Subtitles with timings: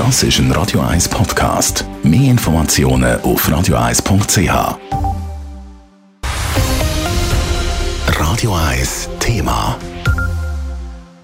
[0.00, 1.84] Das ist ein Radio 1 Podcast.
[2.02, 4.78] Mehr Informationen auf radio1.ch.
[8.18, 9.76] Radio 1 Thema.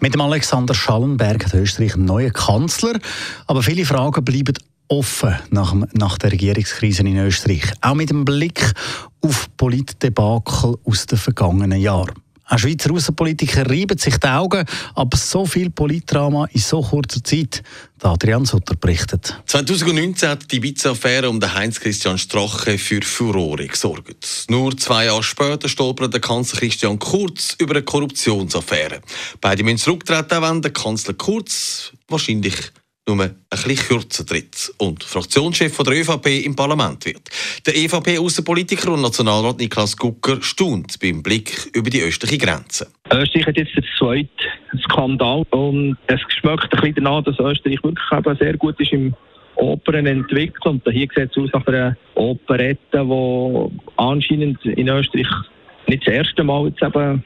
[0.00, 2.98] Mit dem Alexander Schallenberg hat Österreich einen neuen Kanzler.
[3.46, 4.54] Aber viele Fragen bleiben
[4.88, 7.72] offen nach, nach der Regierungskrise in Österreich.
[7.80, 8.72] Auch mit dem Blick
[9.20, 12.23] auf Politdebakel aus den vergangenen Jahren.
[12.46, 17.62] Auch Schweizer Außenpolitiker reiben sich die Augen, aber so viel Politdrama in so kurzer Zeit.
[18.02, 19.34] Adrian Sutter berichtet.
[19.46, 24.44] 2019 hat die Ibiza-Affäre um Heinz-Christian Strache für Furore gesorgt.
[24.50, 29.00] Nur zwei Jahre später stolpert der Kanzler Christian Kurz über eine Korruptionsaffäre.
[29.40, 32.54] Beide müssen zurücktreten, wenn der Kanzler Kurz wahrscheinlich
[33.06, 37.28] nur ein bisschen kürzer tritt und Fraktionschef der ÖVP im Parlament wird.
[37.66, 42.86] Der EVP-Außenpolitiker und Nationalrat Niklas Gucker staunt beim Blick über die östliche Grenze.
[43.12, 44.28] Österreich hat jetzt den zweiten
[44.84, 49.14] Skandal und es schmeckt ein bisschen danach, dass Österreich wirklich eben sehr gut ist im
[49.56, 50.80] Opern entwickeln.
[50.82, 55.28] Und hier sieht es aus nach einer Operette, die anscheinend in Österreich
[55.86, 57.22] nicht das erste Mal jetzt eben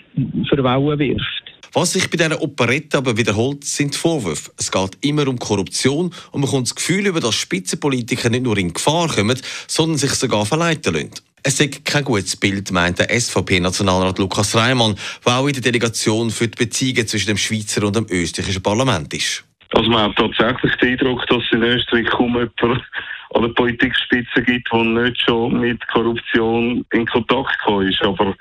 [0.49, 1.48] verwellen wirft.
[1.73, 4.51] Was sich bei dieser Operette aber wiederholt, sind die Vorwürfe.
[4.57, 8.57] Es geht immer um Korruption und man kommt das Gefühl über, dass Spitzenpolitiker nicht nur
[8.57, 11.11] in Gefahr kommen, sondern sich sogar verleiten lassen.
[11.43, 16.31] Es ist kein gutes Bild, meint der SVP-Nationalrat Lukas Reimann, der auch in der Delegation
[16.31, 19.45] für die Beziehungen zwischen dem Schweizer und dem österreichischen Parlament ist.
[19.73, 22.83] Also man hat tatsächlich den Eindruck, dass in Österreich kaum jemand
[23.35, 28.03] an der Politikspitze gibt, der nicht schon mit Korruption in Kontakt gekommen ist.
[28.03, 28.35] Aber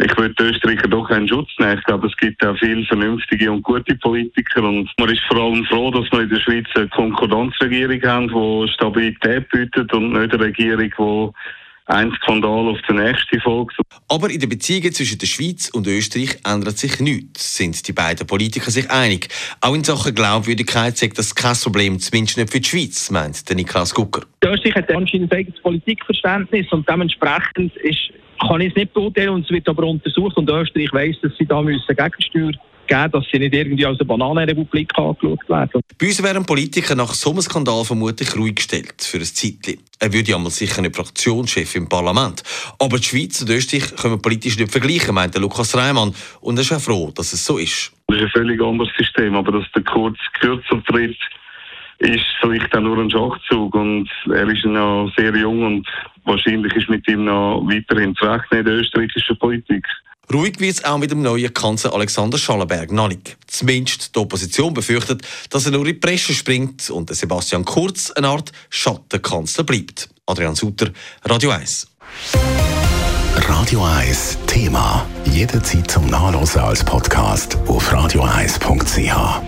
[0.00, 1.78] ich würde den Österreicher doch einen Schutz nehmen.
[1.78, 5.64] Ich glaube, es gibt auch viele vernünftige und gute Politiker und man ist vor allem
[5.64, 10.44] froh, dass wir in der Schweiz eine Konkordanzregierung haben, die Stabilität bietet und nicht eine
[10.44, 11.32] Regierung, die
[11.88, 13.76] ein Skandal auf den nächsten folgt.
[14.08, 18.26] Aber in den Beziehungen zwischen der Schweiz und Österreich ändert sich nichts, sind die beiden
[18.26, 19.28] Politiker sich einig.
[19.60, 23.56] Auch in Sachen Glaubwürdigkeit sagt das kein Problem, zumindest nicht für die Schweiz, meint der
[23.56, 24.22] Niklas Gucker.
[24.44, 29.44] Österreich hat anscheinend ein eigenes Politikverständnis und dementsprechend ist kann ich es nicht beurteilen und
[29.44, 32.52] es wird aber untersucht und Österreich weiss, dass sie da müssen Gegensteuer
[32.88, 35.82] geben dass sie nicht irgendwie als eine Bananenrepublik angeschaut werden.
[35.98, 39.80] Bei uns wären Politiker nach so einem Skandal vermutlich ruhig gestellt für ein Zeitchen.
[40.00, 42.42] Er würde ja mal sicher nicht Fraktionschef im Parlament.
[42.78, 46.14] Aber die Schweiz und Österreich können wir politisch nicht vergleichen, meint Lukas Reimann.
[46.40, 47.92] Und er ist auch froh, dass es so ist.
[48.08, 51.16] Das ist ein völlig anderes System, aber dass der Kurz kürzer tritt,
[51.98, 55.88] ist vielleicht auch nur ein Schachzug und er ist noch sehr jung und
[56.24, 59.84] wahrscheinlich ist mit ihm noch weiterhin zu rechnen in der österreichischen Politik.
[60.32, 63.36] Ruhig wird es auch mit dem neuen Kanzler Alexander Schallenberg noch nicht.
[63.46, 68.28] Zumindest die Opposition befürchtet, dass er nur in die Presse springt und Sebastian Kurz eine
[68.28, 70.08] Art Schattenkanzler bleibt.
[70.26, 70.90] Adrian Sutter,
[71.24, 71.88] Radio 1.
[73.36, 75.06] Radio 1 Thema.
[75.24, 79.47] Jederzeit zum Nachlesen als Podcast auf radio1.ch.